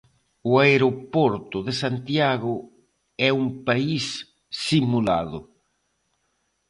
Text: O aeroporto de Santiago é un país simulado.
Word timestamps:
O 0.49 0.51
aeroporto 0.65 1.57
de 1.67 1.73
Santiago 1.83 2.53
é 3.27 3.29
un 3.41 3.47
país 3.67 4.05
simulado. 4.67 5.39